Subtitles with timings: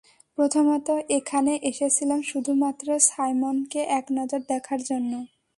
[0.37, 0.87] প্রথমত,
[1.09, 5.11] এখানে এসেছিলাম শুধুমাত্র সাইমনকে এক নজর দেখার জন্য।